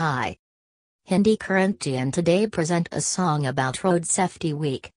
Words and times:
Hi. 0.00 0.38
Hindi 1.04 1.36
Current 1.36 1.78
today 1.78 2.46
present 2.46 2.88
a 2.90 3.02
song 3.02 3.44
about 3.44 3.84
Road 3.84 4.06
Safety 4.06 4.54
Week. 4.54 4.90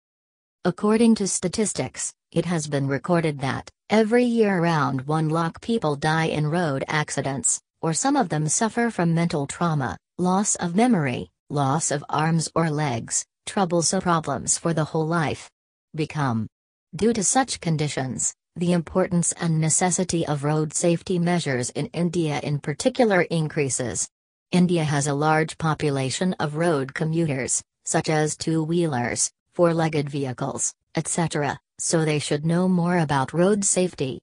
According 0.64 1.16
to 1.16 1.28
statistics, 1.28 2.14
it 2.32 2.46
has 2.46 2.68
been 2.68 2.88
recorded 2.88 3.42
that, 3.42 3.70
every 3.90 4.24
year 4.24 4.60
around 4.60 5.02
1 5.02 5.28
lakh 5.28 5.60
people 5.60 5.98
die 5.98 6.28
in 6.28 6.48
road 6.48 6.86
accidents, 6.88 7.60
or 7.82 7.94
some 7.94 8.16
of 8.16 8.30
them 8.30 8.48
suffer 8.48 8.90
from 8.90 9.14
mental 9.14 9.46
trauma, 9.46 9.98
loss 10.18 10.56
of 10.56 10.74
memory, 10.74 11.30
loss 11.50 11.92
of 11.92 12.06
arms 12.08 12.50
or 12.56 12.70
legs, 12.70 13.26
troubles 13.46 13.94
or 13.94 14.00
problems 14.00 14.58
for 14.58 14.74
the 14.74 14.86
whole 14.86 15.06
life. 15.06 15.50
Become. 15.94 16.48
Due 16.96 17.12
to 17.12 17.26
such 17.26 17.60
conditions, 17.60 18.34
the 18.56 18.72
importance 18.72 19.34
and 19.34 19.60
necessity 19.60 20.26
of 20.26 20.46
road 20.46 20.74
safety 20.74 21.20
measures 21.20 21.72
in 21.72 21.88
India 21.88 22.40
in 22.42 22.58
particular 22.58 23.24
increases. 23.24 24.08
India 24.54 24.84
has 24.84 25.08
a 25.08 25.14
large 25.16 25.58
population 25.58 26.36
of 26.40 26.58
road 26.58 26.94
commuters, 26.94 27.64
such 27.86 28.08
as 28.08 28.38
two-wheelers, 28.38 29.32
four-legged 29.56 30.08
vehicles, 30.08 30.76
etc., 30.94 31.60
so 31.80 32.06
they 32.06 32.20
should 32.20 32.46
know 32.46 32.68
more 32.70 33.00
about 33.00 33.34
road 33.34 33.66
safety. 33.66 34.20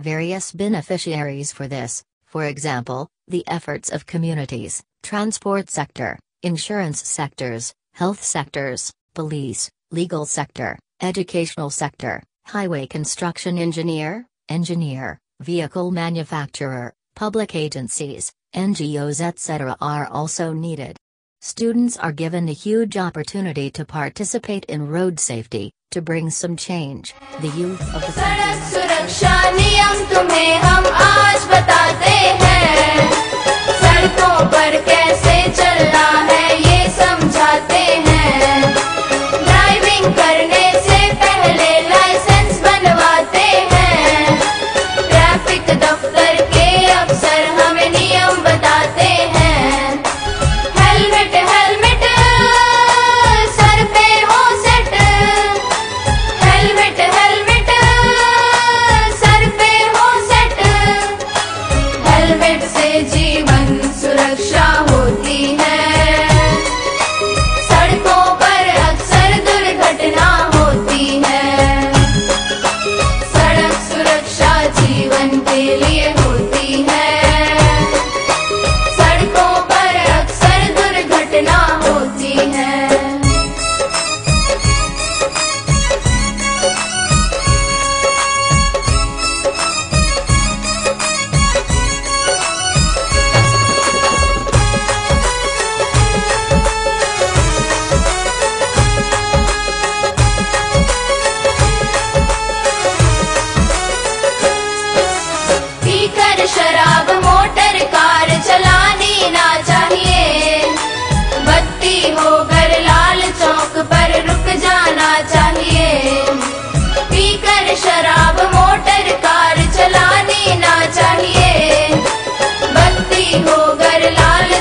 Various 0.00 0.50
beneficiaries 0.50 1.52
for 1.52 1.68
this, 1.68 2.02
for 2.26 2.46
example, 2.46 3.08
the 3.28 3.46
efforts 3.46 3.88
of 3.90 4.04
communities, 4.04 4.82
transport 5.04 5.70
sector, 5.70 6.18
insurance 6.42 7.06
sectors, 7.06 7.72
health 7.94 8.20
sectors, 8.20 8.92
police, 9.14 9.70
legal 9.92 10.26
sector, 10.26 10.76
educational 11.00 11.70
sector, 11.70 12.20
highway 12.46 12.84
construction 12.84 13.58
engineer, 13.58 14.26
engineer, 14.48 15.20
vehicle 15.38 15.92
manufacturer, 15.92 16.92
public 17.14 17.54
agencies, 17.54 18.32
NGOs 18.54 19.20
etc. 19.20 19.76
are 19.80 20.06
also 20.06 20.52
needed. 20.52 20.96
Students 21.40 21.96
are 21.96 22.12
given 22.12 22.48
a 22.48 22.52
huge 22.52 22.96
opportunity 22.96 23.70
to 23.72 23.84
participate 23.84 24.64
in 24.66 24.86
road 24.88 25.18
safety, 25.18 25.72
to 25.90 26.00
bring 26.00 26.30
some 26.30 26.56
change. 26.56 27.14
The 27.40 27.48
youth 27.48 27.80
of 27.94 28.00
the 28.00 28.12
country. 28.12 28.42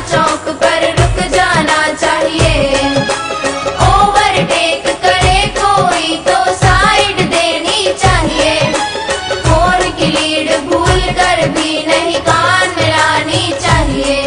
चौक 0.10 0.48
पर 0.62 0.84
रुक 0.98 1.18
जाना 1.34 1.82
चाहिए। 2.02 2.54
Overtake 3.88 4.88
करे 5.06 5.40
कोई 5.58 6.16
तो 6.28 6.38
side 6.56 7.22
देनी 7.34 7.94
चाहिए। 8.04 8.56
Phone 9.46 9.90
की 10.00 10.08
लीड 10.16 10.52
भूल 10.70 11.02
कर 11.20 11.48
भी 11.58 11.72
नहीं 11.88 12.20
कान 12.30 12.70
मिलानी 12.78 13.46
चाहिए। 13.64 14.20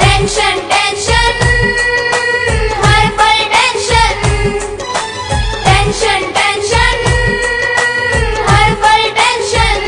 टेंशन 0.00 0.60
टेंशन 0.70 1.34
हर 2.82 3.08
पल 3.18 3.38
टेंशन 3.54 4.14
टेंशन 5.64 6.30
टेंशन 6.38 6.96
हर 8.48 8.74
पल 8.84 9.10
टेंशन 9.20 9.78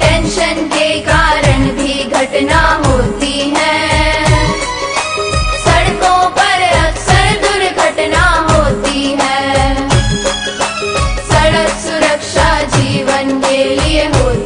टेंशन 0.00 0.66
के 0.76 0.88
कारण 1.10 1.68
भी 1.78 2.02
घटना 2.04 2.62
जीवन 12.94 13.40
के 13.42 13.64
लिए 13.76 14.04
होती 14.06 14.43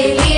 Baby 0.00 0.29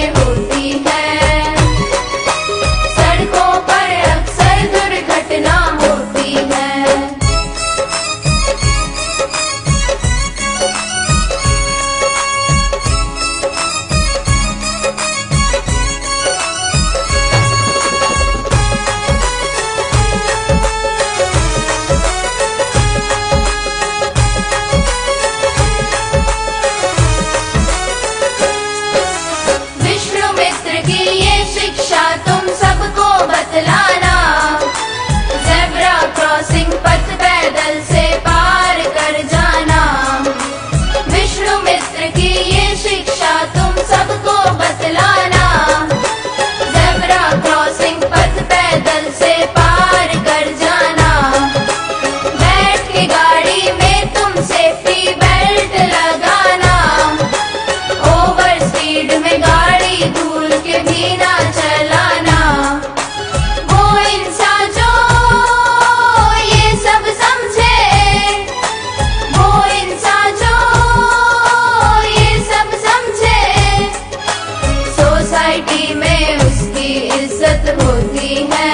सोसाइटी 75.53 75.95
में 75.95 76.37
उसकी 76.37 76.93
इज़्ज़त 77.15 77.67
होती 77.81 78.35
है। 78.53 78.71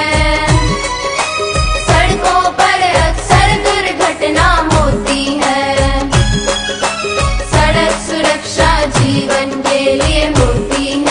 सड़कों 1.87 2.43
पर 2.61 2.83
अक्सर 2.99 3.55
दुर्घटना 3.65 4.47
होती 4.73 5.25
है। 5.43 6.11
सड़क 7.53 7.99
सुरक्षा 8.07 8.71
जीवन 8.99 9.61
के 9.67 9.81
लिए 9.95 10.25
होती 10.31 10.87
है। 10.93 11.08